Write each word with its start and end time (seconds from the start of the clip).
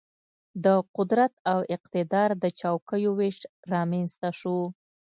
د 0.63 0.65
قدرت 0.97 1.33
او 1.51 1.59
اقتدار 1.75 2.29
د 2.43 2.45
چوکیو 2.59 3.11
وېش 3.19 3.37
رامېنځته 3.71 4.29
شو. 4.39 4.57